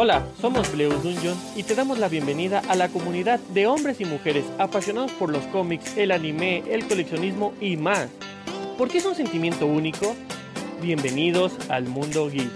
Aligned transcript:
Hola, 0.00 0.24
somos 0.40 0.72
Bleus 0.72 1.02
Dungeon 1.02 1.36
y 1.56 1.64
te 1.64 1.74
damos 1.74 1.98
la 1.98 2.08
bienvenida 2.08 2.62
a 2.68 2.76
la 2.76 2.88
comunidad 2.88 3.40
de 3.52 3.66
hombres 3.66 4.00
y 4.00 4.04
mujeres 4.04 4.44
apasionados 4.56 5.10
por 5.10 5.28
los 5.28 5.44
cómics, 5.46 5.96
el 5.96 6.12
anime, 6.12 6.62
el 6.72 6.86
coleccionismo 6.86 7.52
y 7.60 7.76
más. 7.76 8.08
¿Por 8.78 8.88
qué 8.88 8.98
es 8.98 9.06
un 9.06 9.16
sentimiento 9.16 9.66
único? 9.66 10.14
Bienvenidos 10.80 11.68
al 11.68 11.88
mundo 11.88 12.30
geek. 12.30 12.48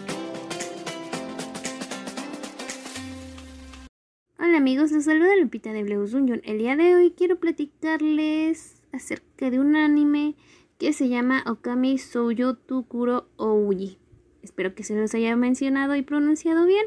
Hola 4.39 4.59
amigos, 4.59 4.93
los 4.93 5.03
saluda 5.03 5.35
Lupita 5.35 5.73
de 5.73 5.83
Bleus 5.83 6.13
Dungeon. 6.13 6.43
El 6.45 6.59
día 6.59 6.77
de 6.77 6.95
hoy 6.95 7.11
quiero 7.11 7.41
platicarles 7.41 8.85
acerca 8.93 9.51
de 9.51 9.59
un 9.59 9.75
anime 9.75 10.37
que 10.79 10.93
se 10.93 11.09
llama 11.09 11.43
Okami 11.49 11.99
Souyo 11.99 12.55
Tukuro 12.55 13.27
Ouji. 13.37 13.99
Espero 14.43 14.77
que 14.77 14.85
se 14.85 14.95
los 14.95 15.13
haya 15.17 15.35
mencionado 15.35 15.97
y 15.97 16.03
pronunciado 16.03 16.67
bien. 16.67 16.87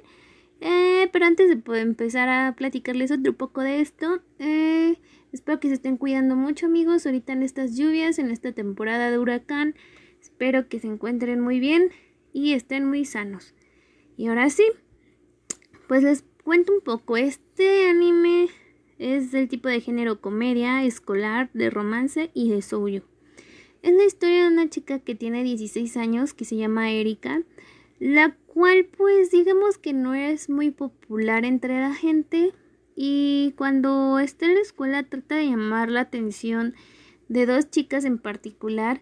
Eh, 0.61 1.09
pero 1.11 1.25
antes 1.25 1.49
de 1.49 1.57
poder 1.57 1.83
empezar 1.83 2.29
a 2.29 2.55
platicarles 2.55 3.11
otro 3.11 3.33
poco 3.33 3.61
de 3.61 3.81
esto, 3.81 4.21
eh, 4.39 4.97
espero 5.31 5.59
que 5.59 5.67
se 5.67 5.75
estén 5.75 5.97
cuidando 5.97 6.35
mucho 6.35 6.65
amigos 6.65 7.05
ahorita 7.05 7.33
en 7.33 7.43
estas 7.43 7.75
lluvias, 7.75 8.19
en 8.19 8.31
esta 8.31 8.51
temporada 8.51 9.11
de 9.11 9.19
huracán. 9.19 9.75
Espero 10.21 10.67
que 10.67 10.79
se 10.79 10.87
encuentren 10.87 11.41
muy 11.41 11.59
bien 11.59 11.91
y 12.33 12.53
estén 12.53 12.85
muy 12.85 13.05
sanos. 13.05 13.53
Y 14.17 14.27
ahora 14.27 14.49
sí, 14.49 14.63
pues 15.87 16.03
les 16.03 16.23
cuento 16.43 16.73
un 16.73 16.81
poco. 16.81 17.17
Este 17.17 17.89
anime 17.89 18.49
es 18.97 19.31
del 19.31 19.47
tipo 19.47 19.67
de 19.67 19.81
género 19.81 20.21
comedia, 20.21 20.83
escolar, 20.83 21.49
de 21.53 21.69
romance 21.69 22.31
y 22.33 22.49
de 22.49 22.61
suyo. 22.61 23.03
Es 23.81 23.93
la 23.93 24.05
historia 24.05 24.43
de 24.43 24.47
una 24.47 24.69
chica 24.69 24.99
que 24.99 25.15
tiene 25.15 25.43
16 25.43 25.95
años 25.97 26.33
que 26.33 26.45
se 26.45 26.55
llama 26.55 26.91
Erika, 26.91 27.43
la 27.99 28.35
cual 28.48 28.88
pues 28.98 29.31
digamos 29.31 29.77
que 29.77 29.94
no 29.94 30.13
es 30.13 30.49
muy 30.49 30.72
popular 30.72 31.46
entre 31.46 31.79
la 31.79 31.93
gente 31.93 32.54
y 32.96 33.54
cuando 33.57 34.20
está 34.20 34.46
en 34.46 34.55
la 34.55 34.62
escuela 34.62 35.04
trata 35.04 35.35
de 35.35 35.49
llamar 35.49 35.90
la 35.90 36.02
atención 36.02 36.74
de 37.27 37.46
dos 37.46 37.70
chicas 37.70 38.05
en 38.05 38.18
particular 38.18 39.02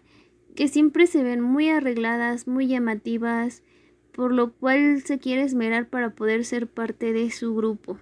que 0.54 0.68
siempre 0.68 1.06
se 1.06 1.22
ven 1.22 1.40
muy 1.40 1.68
arregladas, 1.68 2.46
muy 2.46 2.68
llamativas, 2.68 3.64
por 4.12 4.32
lo 4.32 4.52
cual 4.52 5.02
se 5.02 5.18
quiere 5.18 5.42
esmerar 5.42 5.88
para 5.88 6.10
poder 6.10 6.44
ser 6.44 6.68
parte 6.68 7.12
de 7.12 7.32
su 7.32 7.56
grupo. 7.56 7.98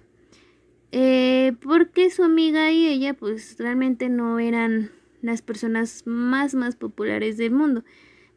Eh, 0.91 1.53
porque 1.61 2.11
su 2.11 2.21
amiga 2.21 2.71
y 2.71 2.85
ella 2.87 3.15
pues 3.15 3.55
realmente 3.57 4.09
no 4.09 4.37
eran 4.37 4.91
las 5.23 5.41
personas 5.41 6.03
más 6.05 6.53
más 6.53 6.75
populares 6.75 7.37
del 7.37 7.51
mundo 7.51 7.83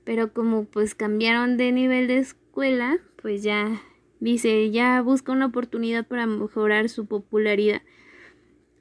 pero 0.07 0.33
como 0.33 0.67
pues 0.67 0.95
cambiaron 0.95 1.57
de 1.57 1.73
nivel 1.73 2.07
de 2.07 2.21
escuela, 2.57 2.99
pues 3.21 3.43
ya 3.43 3.83
dice, 4.19 4.71
ya 4.71 5.03
busca 5.03 5.31
una 5.31 5.45
oportunidad 5.45 6.07
para 6.07 6.27
mejorar 6.27 6.89
su 6.89 7.05
popularidad. 7.05 7.83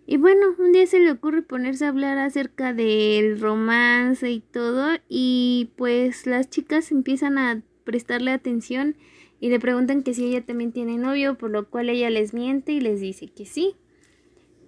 Y 0.08 0.16
bueno, 0.16 0.56
un 0.58 0.72
día 0.72 0.88
se 0.88 1.02
le 1.02 1.12
ocurre 1.12 1.42
ponerse 1.42 1.84
a 1.84 1.90
hablar 1.90 2.18
acerca 2.18 2.72
del 2.74 3.38
romance 3.38 4.32
y 4.32 4.40
todo, 4.40 4.94
y 5.10 5.72
pues 5.76 6.26
las 6.26 6.50
chicas 6.50 6.90
empiezan 6.90 7.38
a 7.38 7.64
prestarle 7.84 8.32
atención 8.32 8.96
y 9.42 9.50
le 9.50 9.60
preguntan 9.60 10.04
que 10.04 10.14
si 10.14 10.24
ella 10.24 10.46
también 10.46 10.72
tiene 10.72 10.98
novio, 10.98 11.38
por 11.38 11.50
lo 11.50 11.70
cual 11.70 11.90
ella 11.90 12.10
les 12.10 12.34
miente 12.34 12.72
y 12.72 12.80
les 12.80 13.02
dice 13.02 13.28
que 13.28 13.46
sí. 13.46 13.76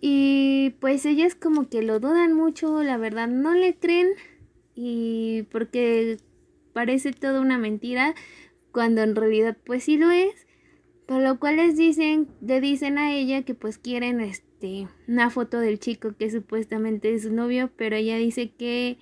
Y 0.02 0.76
pues 0.82 1.06
ellas 1.06 1.34
como 1.34 1.70
que 1.70 1.82
lo 1.82 2.02
dudan 2.02 2.34
mucho, 2.34 2.84
la 2.84 2.98
verdad 2.98 3.30
no 3.30 3.54
le 3.54 3.74
creen 3.74 4.10
y 4.76 5.44
porque 5.44 6.18
parece 6.74 7.14
toda 7.14 7.40
una 7.40 7.58
mentira 7.58 8.14
cuando 8.78 9.02
en 9.02 9.16
realidad 9.16 9.58
pues 9.66 9.86
sí 9.86 9.98
lo 9.98 10.12
es. 10.12 10.46
Por 11.08 11.24
lo 11.24 11.40
cual 11.40 11.56
les 11.56 11.76
dicen, 11.76 12.28
le 12.42 12.62
dicen 12.62 13.00
a 13.00 13.12
ella 13.12 13.42
que 13.42 13.56
pues 13.56 13.80
quieren 13.80 14.22
este 14.22 14.88
una 15.08 15.32
foto 15.32 15.60
del 15.60 15.80
chico 15.80 16.14
que 16.16 16.30
supuestamente 16.30 17.12
es 17.12 17.24
su 17.24 17.34
novio, 17.34 17.72
pero 17.76 17.96
ella 17.96 18.18
dice 18.18 18.52
que, 18.52 19.00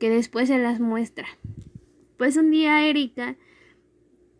que 0.00 0.10
después 0.10 0.48
se 0.48 0.58
las 0.58 0.80
muestra. 0.80 1.28
Pues 2.16 2.36
un 2.36 2.50
día 2.50 2.84
Erika, 2.88 3.36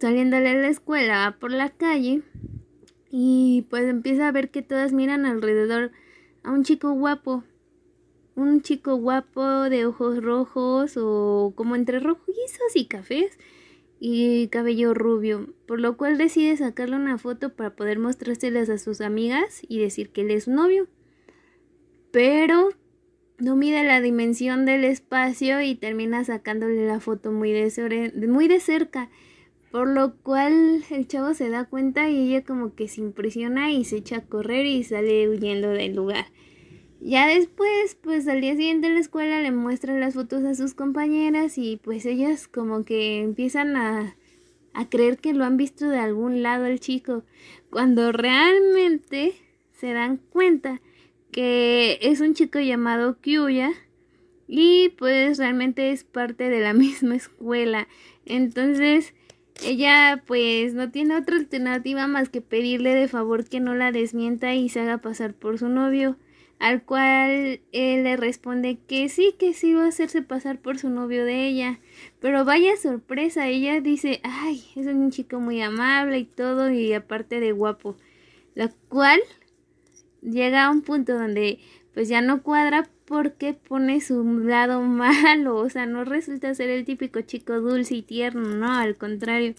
saliéndole 0.00 0.56
de 0.56 0.62
la 0.62 0.68
escuela, 0.68 1.18
va 1.18 1.38
por 1.38 1.52
la 1.52 1.70
calle 1.70 2.22
y 3.12 3.68
pues 3.70 3.84
empieza 3.84 4.26
a 4.26 4.32
ver 4.32 4.50
que 4.50 4.62
todas 4.62 4.92
miran 4.92 5.24
alrededor 5.24 5.92
a 6.42 6.50
un 6.50 6.64
chico 6.64 6.90
guapo 6.90 7.44
un 8.34 8.62
chico 8.62 8.96
guapo 8.96 9.44
de 9.70 9.86
ojos 9.86 10.20
rojos 10.20 10.96
o 10.96 11.52
como 11.54 11.76
entre 11.76 12.00
rojizos 12.00 12.74
y 12.74 12.86
cafés 12.86 13.38
y 14.06 14.48
cabello 14.48 14.92
rubio, 14.92 15.48
por 15.66 15.80
lo 15.80 15.96
cual 15.96 16.18
decide 16.18 16.54
sacarle 16.58 16.94
una 16.94 17.16
foto 17.16 17.54
para 17.54 17.74
poder 17.74 17.98
mostrárselas 17.98 18.68
a 18.68 18.76
sus 18.76 19.00
amigas 19.00 19.62
y 19.66 19.78
decir 19.78 20.10
que 20.10 20.20
él 20.20 20.30
es 20.30 20.44
su 20.44 20.50
novio. 20.50 20.88
Pero 22.10 22.68
no 23.38 23.56
mide 23.56 23.82
la 23.82 24.02
dimensión 24.02 24.66
del 24.66 24.84
espacio 24.84 25.62
y 25.62 25.74
termina 25.74 26.22
sacándole 26.22 26.86
la 26.86 27.00
foto 27.00 27.32
muy 27.32 27.52
de, 27.52 28.12
muy 28.28 28.46
de 28.46 28.60
cerca, 28.60 29.08
por 29.70 29.88
lo 29.88 30.16
cual 30.16 30.84
el 30.90 31.08
chavo 31.08 31.32
se 31.32 31.48
da 31.48 31.64
cuenta 31.64 32.10
y 32.10 32.28
ella 32.28 32.44
como 32.44 32.74
que 32.74 32.88
se 32.88 33.00
impresiona 33.00 33.72
y 33.72 33.86
se 33.86 33.96
echa 33.96 34.16
a 34.18 34.26
correr 34.26 34.66
y 34.66 34.84
sale 34.84 35.30
huyendo 35.30 35.70
del 35.70 35.96
lugar. 35.96 36.26
Ya 37.06 37.26
después, 37.26 37.98
pues 38.00 38.26
al 38.28 38.40
día 38.40 38.56
siguiente 38.56 38.86
en 38.86 38.94
la 38.94 39.00
escuela 39.00 39.42
le 39.42 39.52
muestran 39.52 40.00
las 40.00 40.14
fotos 40.14 40.42
a 40.44 40.54
sus 40.54 40.72
compañeras 40.72 41.58
y 41.58 41.76
pues 41.76 42.06
ellas 42.06 42.48
como 42.48 42.86
que 42.86 43.20
empiezan 43.20 43.76
a, 43.76 44.16
a 44.72 44.88
creer 44.88 45.18
que 45.18 45.34
lo 45.34 45.44
han 45.44 45.58
visto 45.58 45.90
de 45.90 45.98
algún 45.98 46.42
lado 46.42 46.64
el 46.64 46.80
chico, 46.80 47.22
cuando 47.68 48.10
realmente 48.10 49.34
se 49.78 49.92
dan 49.92 50.16
cuenta 50.16 50.80
que 51.30 51.98
es 52.00 52.22
un 52.22 52.32
chico 52.32 52.58
llamado 52.58 53.20
Kyuya 53.20 53.72
y 54.48 54.88
pues 54.96 55.36
realmente 55.36 55.90
es 55.90 56.04
parte 56.04 56.48
de 56.48 56.60
la 56.60 56.72
misma 56.72 57.16
escuela. 57.16 57.86
Entonces 58.24 59.12
ella 59.62 60.24
pues 60.26 60.72
no 60.72 60.90
tiene 60.90 61.16
otra 61.16 61.36
alternativa 61.36 62.06
más 62.06 62.30
que 62.30 62.40
pedirle 62.40 62.94
de 62.94 63.08
favor 63.08 63.44
que 63.44 63.60
no 63.60 63.74
la 63.74 63.92
desmienta 63.92 64.54
y 64.54 64.70
se 64.70 64.80
haga 64.80 64.96
pasar 64.96 65.34
por 65.34 65.58
su 65.58 65.68
novio 65.68 66.16
al 66.58 66.82
cual 66.82 67.60
él 67.72 68.04
le 68.04 68.16
responde 68.16 68.78
que 68.86 69.08
sí, 69.08 69.34
que 69.38 69.52
sí 69.52 69.74
va 69.74 69.84
a 69.84 69.88
hacerse 69.88 70.22
pasar 70.22 70.58
por 70.58 70.78
su 70.78 70.88
novio 70.90 71.24
de 71.24 71.46
ella. 71.46 71.80
Pero 72.20 72.44
vaya 72.44 72.76
sorpresa, 72.76 73.48
ella 73.48 73.80
dice, 73.80 74.20
ay, 74.22 74.64
es 74.76 74.86
un 74.86 75.10
chico 75.10 75.40
muy 75.40 75.60
amable 75.60 76.18
y 76.18 76.24
todo, 76.24 76.70
y 76.70 76.92
aparte 76.92 77.40
de 77.40 77.52
guapo. 77.52 77.96
La 78.54 78.70
cual 78.88 79.20
llega 80.22 80.64
a 80.64 80.70
un 80.70 80.82
punto 80.82 81.18
donde 81.18 81.58
pues 81.92 82.08
ya 82.08 82.20
no 82.20 82.42
cuadra 82.42 82.88
porque 83.04 83.54
pone 83.54 84.00
su 84.00 84.24
lado 84.40 84.80
malo, 84.82 85.56
o 85.56 85.68
sea, 85.70 85.86
no 85.86 86.04
resulta 86.04 86.54
ser 86.54 86.70
el 86.70 86.84
típico 86.84 87.20
chico 87.20 87.60
dulce 87.60 87.96
y 87.96 88.02
tierno, 88.02 88.42
no, 88.42 88.72
al 88.72 88.96
contrario, 88.96 89.54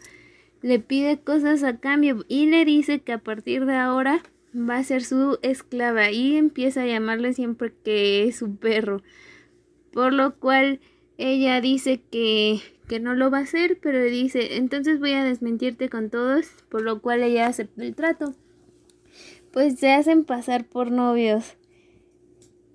le 0.62 0.79
pide 0.79 1.19
cosas 1.19 1.63
a 1.63 1.77
cambio 1.77 2.25
y 2.27 2.47
le 2.47 2.66
dice 2.66 3.00
que 3.00 3.13
a 3.13 3.19
partir 3.19 3.66
de 3.66 3.75
ahora 3.75 4.23
va 4.56 4.78
a 4.78 4.84
ser 4.84 5.04
su 5.04 5.38
esclava 5.42 6.12
y 6.12 6.38
empieza 6.38 6.84
a 6.84 6.88
llamarle 6.88 7.34
siempre 7.34 7.74
que 7.84 8.28
es 8.28 8.38
su 8.38 8.56
perro. 8.56 9.02
Por 9.92 10.14
lo 10.14 10.36
cual 10.36 10.80
ella 11.18 11.62
dice 11.62 12.02
que, 12.12 12.62
que 12.88 13.00
no 13.00 13.16
lo 13.16 13.30
va 13.32 13.40
a 13.40 13.42
hacer, 13.42 13.80
pero 13.82 14.02
dice, 14.04 14.58
entonces 14.58 15.00
voy 15.00 15.14
a 15.14 15.24
desmentirte 15.24 15.90
con 15.90 16.10
todos, 16.10 16.48
por 16.70 16.82
lo 16.82 17.02
cual 17.02 17.24
ella 17.24 17.48
acepta 17.48 17.84
el 17.84 17.96
trato. 17.96 18.34
Pues 19.52 19.80
se 19.80 19.92
hacen 19.92 20.26
pasar 20.26 20.66
por 20.66 20.92
novios. 20.92 21.56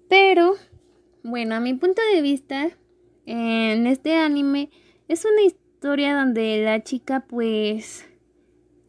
Pero, 0.09 0.55
bueno, 1.23 1.55
a 1.55 1.61
mi 1.61 1.75
punto 1.75 2.01
de 2.15 2.23
vista, 2.23 2.71
en 3.27 3.87
este 3.87 4.17
anime 4.17 4.71
es 5.09 5.25
una 5.25 5.43
historia 5.43 6.17
donde 6.17 6.63
la 6.65 6.83
chica 6.83 7.21
pues 7.29 8.07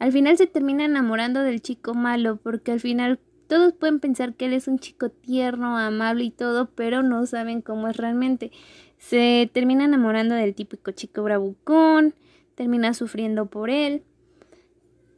al 0.02 0.12
final 0.12 0.36
se 0.36 0.48
termina 0.48 0.84
enamorando 0.84 1.44
del 1.44 1.62
chico 1.62 1.94
malo, 1.94 2.38
porque 2.38 2.72
al 2.72 2.80
final 2.80 3.20
todos 3.46 3.74
pueden 3.74 4.00
pensar 4.00 4.34
que 4.34 4.46
él 4.46 4.54
es 4.54 4.68
un 4.68 4.80
chico 4.80 5.10
tierno, 5.10 5.78
amable 5.78 6.24
y 6.24 6.32
todo, 6.32 6.72
pero 6.74 7.04
no 7.04 7.24
saben 7.28 7.62
cómo 7.62 7.88
es 7.88 7.98
realmente. 7.98 8.52
Se 8.98 9.48
termina 9.54 9.86
enamorando 9.86 10.34
del 10.34 10.56
típico 10.56 10.90
chico 10.90 11.22
bravucón, 11.22 12.16
termina 12.56 12.96
sufriendo 12.96 13.46
por 13.46 13.70
él, 13.70 14.02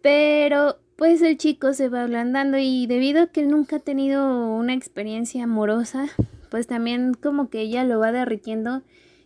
pero 0.02 0.80
pues 0.98 1.22
el 1.22 1.38
chico 1.38 1.74
se 1.74 1.88
va 1.88 2.04
ablandando 2.04 2.58
y 2.58 2.86
debido 2.86 3.22
a 3.22 3.28
que 3.28 3.40
él 3.40 3.48
nunca 3.48 3.78
ha 3.78 3.80
tenido 3.80 4.54
una 4.54 4.74
experiencia 4.74 5.46
amorosa, 5.46 6.10
pues 6.52 6.68
también 6.68 7.14
como 7.14 7.50
que 7.50 7.62
ella 7.62 7.86
lo 7.86 8.00
va 8.00 8.12
derritiendo 8.12 8.82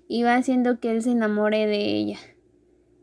y 0.08 0.22
va 0.22 0.36
haciendo 0.36 0.80
que 0.80 0.92
él 0.92 1.02
se 1.02 1.10
enamore 1.10 1.66
de 1.66 1.96
ella. 1.96 2.20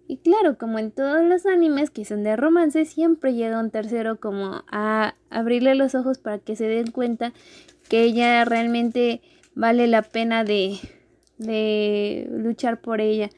Y 0.06 0.18
claro, 0.18 0.58
como 0.58 0.78
en 0.78 0.90
todos 0.90 1.24
los 1.24 1.46
animes 1.46 1.90
que 1.90 2.04
son 2.04 2.22
de 2.24 2.36
romance, 2.36 2.84
siempre 2.84 3.32
llega 3.32 3.60
un 3.60 3.70
tercero 3.70 4.20
como 4.20 4.64
a 4.70 5.14
abrirle 5.30 5.74
los 5.74 5.94
ojos 5.94 6.18
para 6.18 6.38
que 6.38 6.56
se 6.56 6.66
den 6.66 6.90
cuenta 6.90 7.32
que 7.88 8.02
ella 8.02 8.44
realmente 8.44 9.22
vale 9.54 9.86
la 9.86 10.02
pena 10.02 10.44
de, 10.44 10.78
de 11.38 12.28
luchar 12.30 12.80
por 12.80 13.00
ella. 13.00 13.30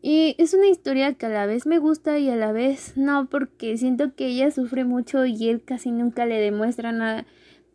Y 0.00 0.34
es 0.38 0.54
una 0.54 0.68
historia 0.68 1.14
que 1.14 1.26
a 1.26 1.30
la 1.30 1.46
vez 1.46 1.66
me 1.66 1.78
gusta 1.78 2.18
y 2.18 2.30
a 2.30 2.36
la 2.36 2.52
vez 2.52 2.96
no, 2.96 3.28
porque 3.28 3.76
siento 3.76 4.14
que 4.14 4.28
ella 4.28 4.50
sufre 4.50 4.84
mucho 4.84 5.26
y 5.26 5.48
él 5.48 5.62
casi 5.64 5.90
nunca 5.90 6.26
le 6.26 6.40
demuestra 6.40 6.92
nada. 6.92 7.26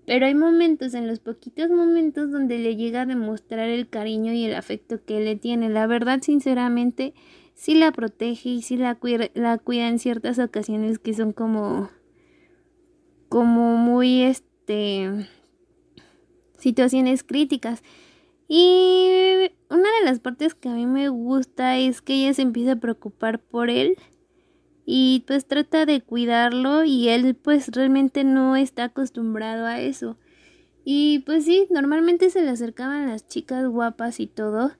Pero 0.05 0.25
hay 0.25 0.33
momentos, 0.33 0.93
en 0.93 1.07
los 1.07 1.19
poquitos 1.19 1.69
momentos, 1.69 2.31
donde 2.31 2.57
le 2.57 2.75
llega 2.75 3.01
a 3.01 3.05
demostrar 3.05 3.69
el 3.69 3.87
cariño 3.87 4.33
y 4.33 4.45
el 4.45 4.55
afecto 4.55 5.03
que 5.03 5.19
le 5.19 5.35
tiene. 5.35 5.69
La 5.69 5.87
verdad, 5.87 6.21
sinceramente, 6.21 7.13
sí 7.61 7.75
la 7.75 7.91
protege 7.91 8.49
y 8.49 8.61
sí 8.63 8.75
la 8.75 8.95
cuida, 8.95 9.29
en 9.87 9.99
ciertas 9.99 10.39
ocasiones 10.39 10.97
que 10.97 11.13
son 11.13 11.31
como, 11.31 11.91
como 13.29 13.77
muy, 13.77 14.23
este, 14.23 15.27
situaciones 16.57 17.23
críticas. 17.23 17.83
Y 18.47 19.51
una 19.69 19.89
de 19.99 20.05
las 20.05 20.19
partes 20.19 20.55
que 20.55 20.69
a 20.69 20.73
mí 20.73 20.87
me 20.87 21.09
gusta 21.09 21.77
es 21.77 22.01
que 22.01 22.15
ella 22.15 22.33
se 22.33 22.41
empieza 22.41 22.71
a 22.71 22.79
preocupar 22.79 23.39
por 23.39 23.69
él 23.69 23.95
y 24.83 25.23
pues 25.27 25.45
trata 25.45 25.85
de 25.85 26.01
cuidarlo 26.01 26.83
y 26.83 27.09
él 27.09 27.35
pues 27.35 27.67
realmente 27.67 28.23
no 28.23 28.55
está 28.55 28.85
acostumbrado 28.85 29.67
a 29.67 29.79
eso. 29.79 30.17
Y 30.83 31.19
pues 31.27 31.45
sí, 31.45 31.67
normalmente 31.69 32.31
se 32.31 32.41
le 32.41 32.49
acercaban 32.49 33.07
las 33.07 33.27
chicas 33.27 33.67
guapas 33.67 34.19
y 34.19 34.25
todo, 34.25 34.71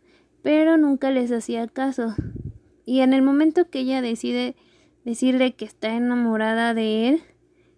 pero 0.41 0.77
nunca 0.77 1.11
les 1.11 1.31
hacía 1.31 1.67
caso. 1.67 2.15
Y 2.85 3.01
en 3.01 3.13
el 3.13 3.21
momento 3.21 3.69
que 3.69 3.79
ella 3.79 4.01
decide 4.01 4.55
decirle 5.05 5.53
que 5.53 5.65
está 5.65 5.95
enamorada 5.95 6.73
de 6.73 7.09
él, 7.09 7.21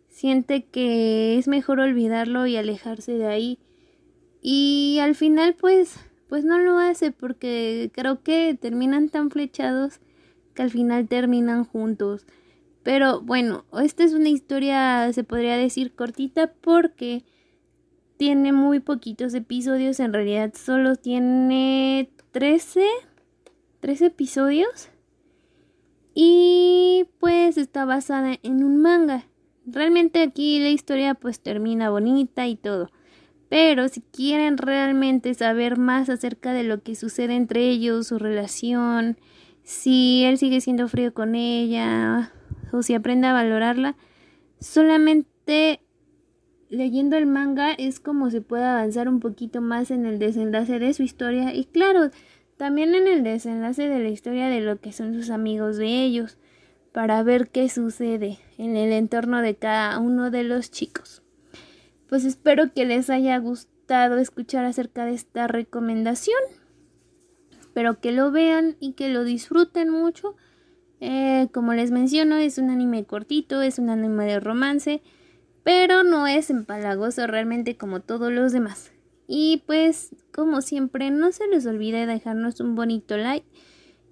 siente 0.10 0.66
que 0.66 1.38
es 1.38 1.48
mejor 1.48 1.80
olvidarlo 1.80 2.46
y 2.46 2.56
alejarse 2.56 3.14
de 3.14 3.28
ahí 3.28 3.60
y 4.44 5.00
al 5.02 5.16
final 5.16 5.56
pues 5.60 5.98
pues 6.28 6.44
no 6.44 6.60
lo 6.60 6.78
hace 6.78 7.12
porque 7.12 7.92
creo 7.94 8.22
que 8.24 8.58
terminan 8.60 9.08
tan 9.10 9.32
flechados 9.32 10.02
que 10.54 10.64
al 10.64 10.72
final 10.72 11.08
terminan 11.08 11.64
juntos. 11.64 12.26
Pero 12.82 13.22
bueno, 13.22 13.66
esta 13.82 14.04
es 14.04 14.14
una 14.14 14.30
historia, 14.30 15.12
se 15.14 15.24
podría 15.24 15.58
decir, 15.58 15.94
cortita 15.94 16.52
porque 16.52 17.24
tiene 18.18 18.52
muy 18.52 18.80
poquitos 18.80 19.34
episodios, 19.36 20.00
en 20.00 20.12
realidad 20.12 20.54
solo 20.56 20.96
tiene 20.96 22.10
13, 22.32 22.84
13 23.80 24.08
episodios. 24.08 24.90
Y 26.14 27.06
pues 27.20 27.58
está 27.58 27.86
basada 27.86 28.38
en 28.44 28.64
un 28.64 28.82
manga. 28.82 29.26
Realmente 29.66 30.22
aquí 30.22 30.60
la 30.60 30.70
historia 30.70 31.16
pues 31.16 31.40
termina 31.40 31.90
bonita 31.90 32.48
y 32.48 32.56
todo. 32.56 32.90
Pero 33.50 33.88
si 33.88 34.02
quieren 34.02 34.58
realmente 34.58 35.34
saber 35.34 35.78
más 35.78 36.10
acerca 36.10 36.54
de 36.54 36.64
lo 36.64 36.82
que 36.82 36.96
sucede 36.96 37.36
entre 37.36 37.70
ellos, 37.70 38.08
su 38.08 38.18
relación, 38.18 39.18
si 39.64 40.24
él 40.26 40.38
sigue 40.38 40.60
siendo 40.60 40.88
frío 40.88 41.14
con 41.14 41.36
ella 41.36 42.34
o 42.72 42.82
si 42.82 42.94
aprende 42.94 43.28
a 43.28 43.34
valorarla, 43.34 43.96
solamente 44.60 45.82
leyendo 46.70 47.16
el 47.16 47.28
manga 47.28 47.72
es 47.74 48.00
como 48.00 48.32
se 48.32 48.42
puede 48.42 48.66
avanzar 48.66 49.08
un 49.08 49.20
poquito 49.20 49.62
más 49.62 49.92
en 49.92 50.06
el 50.06 50.18
desenlace 50.18 50.80
de 50.80 50.94
su 50.94 51.04
historia 51.04 51.54
y 51.54 51.66
claro, 51.66 52.10
también 52.58 52.96
en 52.96 53.08
el 53.08 53.24
desenlace 53.24 53.88
de 53.88 54.00
la 54.00 54.10
historia 54.10 54.48
de 54.48 54.62
lo 54.62 54.80
que 54.80 54.92
son 54.92 55.14
sus 55.14 55.30
amigos 55.30 55.78
de 55.78 56.04
ellos, 56.04 56.38
para 56.92 57.24
ver 57.24 57.50
qué 57.50 57.70
sucede 57.70 58.40
en 58.58 58.78
el 58.78 58.92
entorno 58.92 59.42
de 59.42 59.56
cada 59.56 59.98
uno 60.00 60.30
de 60.32 60.44
los 60.44 60.70
chicos 60.72 61.24
pues 62.14 62.26
espero 62.26 62.72
que 62.72 62.86
les 62.86 63.10
haya 63.10 63.36
gustado 63.40 64.20
escuchar 64.20 64.66
acerca 64.66 65.04
de 65.04 65.16
esta 65.16 65.48
recomendación. 65.48 66.38
Espero 67.60 68.00
que 68.00 68.12
lo 68.12 68.32
vean 68.32 68.76
y 68.80 68.94
que 68.94 69.10
lo 69.10 69.24
disfruten 69.24 69.90
mucho. 69.90 70.36
Eh, 71.00 71.48
como 71.52 71.74
les 71.74 71.90
menciono, 71.90 72.36
es 72.36 72.60
un 72.60 72.70
anime 72.70 73.04
cortito, 73.06 73.64
es 73.64 73.80
un 73.80 73.90
anime 73.90 74.26
de 74.26 74.40
romance, 74.40 75.02
pero 75.64 76.04
no 76.04 76.28
es 76.28 76.52
empalagoso 76.52 77.26
realmente 77.26 77.78
como 77.78 78.00
todos 78.00 78.32
los 78.32 78.52
demás. 78.52 78.93
Y 79.28 79.64
pues, 79.66 80.16
como 80.34 80.62
siempre, 80.62 81.12
no 81.12 81.32
se 81.32 81.48
les 81.48 81.66
olvide 81.66 82.06
dejarnos 82.06 82.60
un 82.60 82.76
bonito 82.76 83.18
like 83.18 83.48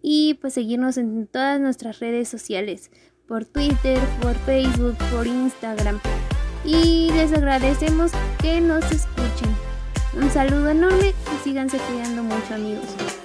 y 0.01 0.35
pues 0.35 0.53
seguirnos 0.53 0.97
en 0.97 1.27
todas 1.27 1.59
nuestras 1.59 1.99
redes 1.99 2.27
sociales, 2.29 2.91
por 3.27 3.45
Twitter, 3.45 3.99
por 4.21 4.35
Facebook, 4.35 4.95
por 5.11 5.27
Instagram 5.27 5.99
y 6.65 7.09
les 7.13 7.33
agradecemos 7.33 8.11
que 8.41 8.61
nos 8.61 8.83
escuchen. 8.91 9.55
Un 10.13 10.29
saludo 10.29 10.69
enorme 10.69 11.13
y 11.33 11.43
síganse 11.43 11.77
cuidando 11.77 12.23
mucho 12.23 12.53
amigos. 12.53 13.20